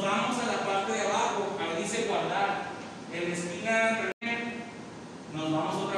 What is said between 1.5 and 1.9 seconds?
ahí